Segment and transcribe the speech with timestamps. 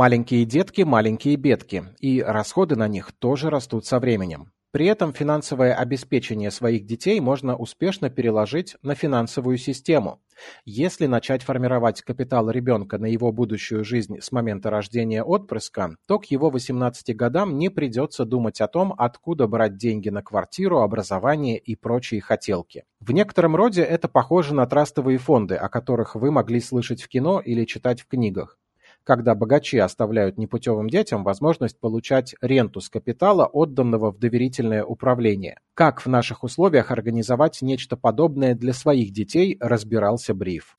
[0.00, 4.50] Маленькие детки– маленькие бедки, и расходы на них тоже растут со временем.
[4.72, 10.22] При этом финансовое обеспечение своих детей можно успешно переложить на финансовую систему.
[10.64, 16.24] Если начать формировать капитал ребенка на его будущую жизнь с момента рождения отпрыска, то к
[16.24, 21.76] его 18 годам не придется думать о том, откуда брать деньги на квартиру, образование и
[21.76, 22.84] прочие хотелки.
[23.00, 27.38] В некотором роде это похоже на трастовые фонды, о которых вы могли слышать в кино
[27.44, 28.56] или читать в книгах
[29.04, 35.58] когда богачи оставляют непутевым детям возможность получать ренту с капитала, отданного в доверительное управление.
[35.74, 40.76] Как в наших условиях организовать нечто подобное для своих детей, разбирался Бриф.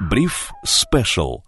[0.00, 1.42] Бриф Спешл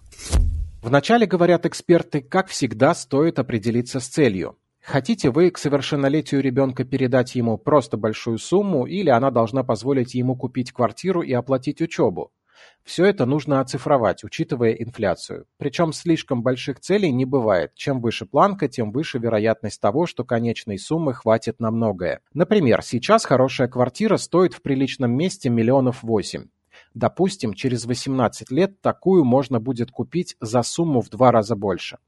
[0.83, 4.59] Вначале, говорят эксперты, как всегда, стоит определиться с целью.
[4.83, 10.37] Хотите вы к совершеннолетию ребенка передать ему просто большую сумму, или она должна позволить ему
[10.37, 12.33] купить квартиру и оплатить учебу?
[12.83, 15.47] Все это нужно оцифровать, учитывая инфляцию.
[15.57, 17.73] Причем слишком больших целей не бывает.
[17.75, 22.21] Чем выше планка, тем выше вероятность того, что конечной суммы хватит на многое.
[22.35, 26.49] Например, сейчас хорошая квартира стоит в приличном месте миллионов восемь.
[26.93, 31.99] Допустим, через 18 лет такую можно будет купить за сумму в два раза больше.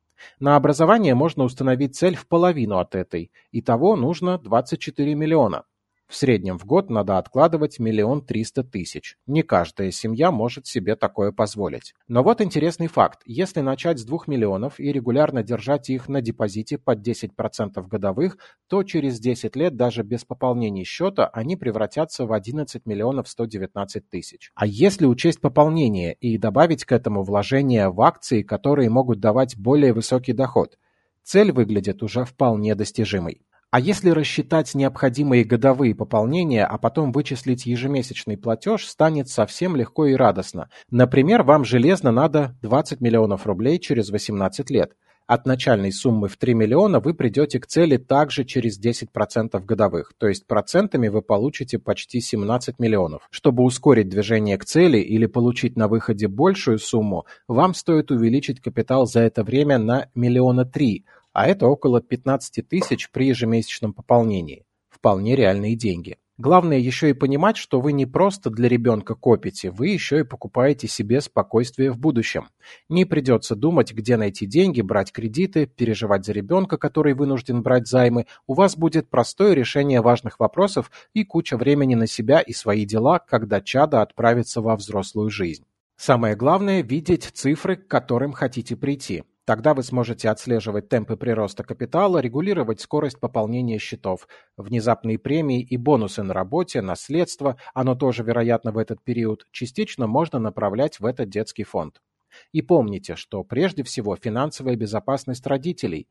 [0.40, 3.30] На образование можно установить цель в половину от этой.
[3.52, 5.64] Итого нужно 24 миллиона.
[6.08, 9.16] В среднем в год надо откладывать миллион триста тысяч.
[9.26, 11.94] Не каждая семья может себе такое позволить.
[12.06, 13.22] Но вот интересный факт.
[13.26, 18.84] Если начать с двух миллионов и регулярно держать их на депозите под 10% годовых, то
[18.84, 24.52] через 10 лет даже без пополнения счета они превратятся в 11 миллионов 119 тысяч.
[24.54, 29.92] А если учесть пополнение и добавить к этому вложения в акции, которые могут давать более
[29.92, 30.78] высокий доход,
[31.24, 33.42] цель выглядит уже вполне достижимой.
[33.70, 40.14] А если рассчитать необходимые годовые пополнения, а потом вычислить ежемесячный платеж, станет совсем легко и
[40.14, 40.70] радостно.
[40.90, 44.92] Например, вам железно надо 20 миллионов рублей через 18 лет.
[45.26, 50.28] От начальной суммы в 3 миллиона вы придете к цели также через 10% годовых, то
[50.28, 53.26] есть процентами вы получите почти 17 миллионов.
[53.30, 59.06] Чтобы ускорить движение к цели или получить на выходе большую сумму, вам стоит увеличить капитал
[59.06, 61.04] за это время на миллиона три,
[61.36, 64.64] а это около 15 тысяч при ежемесячном пополнении.
[64.88, 66.16] Вполне реальные деньги.
[66.38, 70.88] Главное еще и понимать, что вы не просто для ребенка копите, вы еще и покупаете
[70.88, 72.48] себе спокойствие в будущем.
[72.88, 78.24] Не придется думать, где найти деньги, брать кредиты, переживать за ребенка, который вынужден брать займы.
[78.46, 83.18] У вас будет простое решение важных вопросов и куча времени на себя и свои дела,
[83.18, 85.66] когда чадо отправится во взрослую жизнь.
[85.98, 89.24] Самое главное– видеть цифры, к которым хотите прийти.
[89.46, 94.26] Тогда вы сможете отслеживать темпы прироста капитала, регулировать скорость пополнения счетов,
[94.56, 100.40] внезапные премии и бонусы на работе, наследство, оно тоже вероятно в этот период, частично можно
[100.40, 102.02] направлять в этот детский фонд.
[102.50, 106.08] И помните, что прежде всего финансовая безопасность родителей.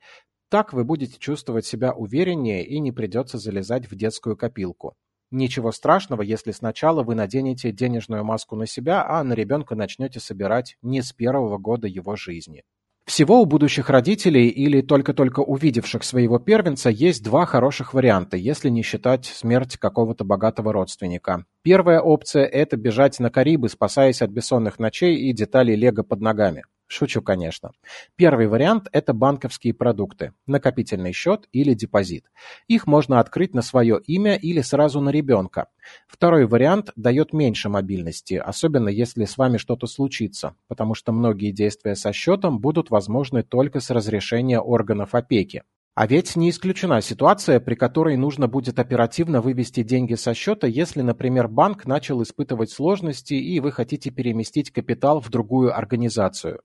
[0.49, 4.95] Так вы будете чувствовать себя увереннее и не придется залезать в детскую копилку.
[5.29, 10.77] Ничего страшного, если сначала вы наденете денежную маску на себя, а на ребенка начнете собирать
[10.81, 12.63] не с первого года его жизни.
[13.05, 18.81] Всего у будущих родителей или только-только увидевших своего первенца есть два хороших варианта, если не
[18.81, 21.45] считать смерть какого-то богатого родственника.
[21.61, 26.63] Первая опция– это бежать на Карибы, спасаясь от бессонных ночей и деталей лего под ногами.
[26.87, 27.71] Шучу, конечно.
[28.15, 32.25] Первый вариант– это банковские продукты, накопительный счет или депозит.
[32.67, 35.67] Их можно открыть на свое имя или сразу на ребенка.
[36.07, 41.95] Второй вариант дает меньше мобильности, особенно если с вами что-то случится, потому что многие действия
[41.95, 45.63] со счетом будут возможны только с разрешения органов опеки.
[45.95, 51.01] А ведь не исключена ситуация, при которой нужно будет оперативно вывести деньги со счета, если,
[51.01, 56.59] например, банк начал испытывать сложности и вы хотите переместить капитал в другую организацию.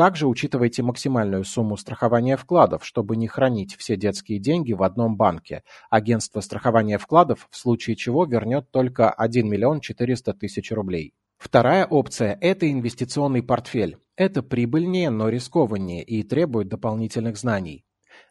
[0.00, 5.62] Также учитывайте максимальную сумму страхования вкладов, чтобы не хранить все детские деньги в одном банке.
[5.90, 11.12] Агентство страхования вкладов в случае чего вернет только 1 миллион 400 тысяч рублей.
[11.36, 13.98] Вторая опция– это инвестиционный портфель.
[14.16, 17.84] Это прибыльнее, но рискованнее и требует дополнительных знаний.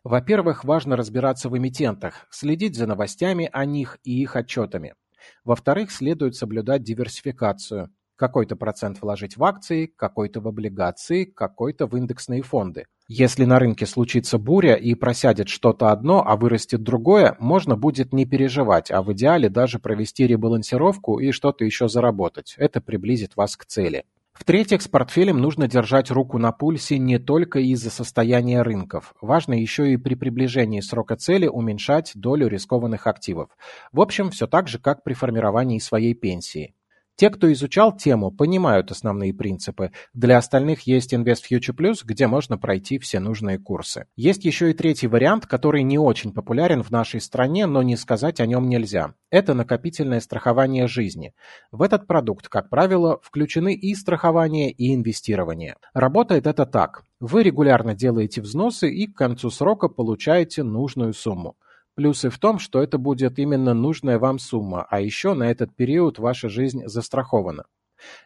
[0.04, 4.95] Во-первых, важно разбираться в эмитентах, следить за новостями о них и их отчетами.
[5.44, 12.42] Во-вторых, следует соблюдать диверсификацию какой-то процент вложить в акции, какой-то в облигации, какой-то в индексные
[12.42, 12.86] фонды.
[13.07, 18.25] Если на рынке случится буря и просядет что-то одно, а вырастет другое, можно будет не
[18.25, 22.56] переживать, а в идеале даже провести ребалансировку и что-то еще заработать.
[22.57, 24.04] Это приблизит вас к цели.
[24.33, 29.13] В-третьих, с портфелем нужно держать руку на пульсе не только из-за состояния рынков.
[29.22, 33.50] Важно еще и при приближении срока цели уменьшать долю рискованных активов.
[33.92, 36.74] В общем, все так же, как при формировании своей пенсии.
[37.19, 39.92] Те, кто изучал тему, понимают основные принципы.
[40.13, 44.06] Для остальных есть InvestFuture Plus, где можно пройти все нужные курсы.
[44.16, 48.39] Есть еще и третий вариант, который не очень популярен в нашей стране, но не сказать
[48.39, 49.16] о нем нельзя.
[49.31, 51.33] Это накопительное страхование жизни.
[51.74, 55.75] В этот продукт, как правило, включены и страхование, и инвестирование.
[55.94, 57.04] Работает это так.
[57.19, 61.57] Вы регулярно делаете взносы и к концу срока получаете нужную сумму.
[62.00, 66.18] Плюсы в том, что это будет именно нужная вам сумма, а еще на этот период
[66.18, 67.66] ваша жизнь застрахована.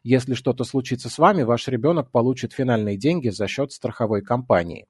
[0.04, 4.86] Если что-то случится с вами, ваш ребенок получит финальные деньги за счет страховой компании.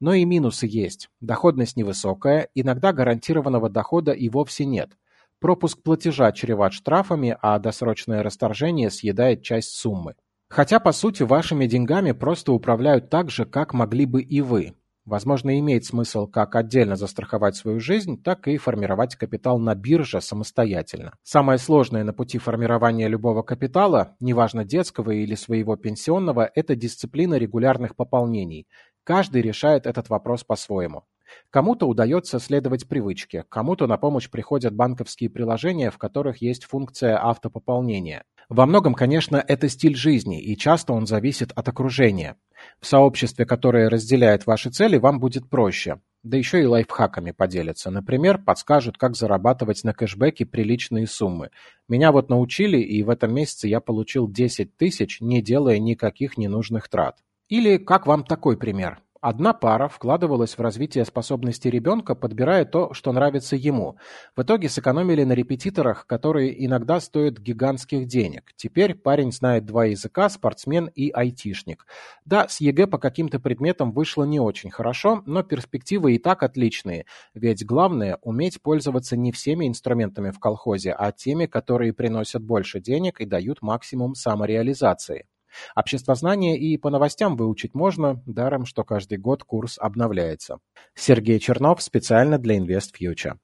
[0.00, 1.10] Но и минусы есть.
[1.20, 4.92] Доходность невысокая, иногда гарантированного дохода и вовсе нет.
[5.38, 10.14] Пропуск платежа чреват штрафами, а досрочное расторжение съедает часть суммы.
[10.48, 14.72] Хотя, по сути, вашими деньгами просто управляют так же, как могли бы и вы.
[15.04, 21.12] Возможно, имеет смысл как отдельно застраховать свою жизнь, так и формировать капитал на бирже самостоятельно.
[21.24, 27.96] Самое сложное на пути формирования любого капитала, неважно детского или своего пенсионного, это дисциплина регулярных
[27.96, 28.68] пополнений.
[29.02, 31.02] Каждый решает этот вопрос по-своему.
[31.50, 38.24] Кому-то удается следовать привычке, кому-то на помощь приходят банковские приложения, в которых есть функция автопополнения.
[38.48, 42.36] Во многом, конечно, это стиль жизни, и часто он зависит от окружения.
[42.80, 46.00] В сообществе, которое разделяет ваши цели, вам будет проще.
[46.22, 47.90] Да еще и лайфхаками поделятся.
[47.90, 51.50] Например, подскажут, как зарабатывать на кэшбэке приличные суммы.
[51.88, 56.88] Меня вот научили, и в этом месяце я получил 10 тысяч, не делая никаких ненужных
[56.88, 57.16] трат.
[57.48, 59.00] Или как вам такой пример?
[59.22, 63.96] Одна пара вкладывалась в развитие способностей ребенка, подбирая то, что нравится ему.
[64.34, 68.50] В итоге сэкономили на репетиторах, которые иногда стоят гигантских денег.
[68.56, 71.86] Теперь парень знает два языка, спортсмен и айтишник.
[72.24, 77.06] Да, с ЕГЭ по каким-то предметам вышло не очень хорошо, но перспективы и так отличные.
[77.32, 83.20] Ведь главное– уметь пользоваться не всеми инструментами в колхозе, а теми, которые приносят больше денег
[83.20, 85.26] и дают максимум самореализации.
[85.74, 90.58] Обществознание и по новостям выучить можно, даром, что каждый год курс обновляется.
[90.94, 93.38] Сергей Чернов специально для InvestFuture.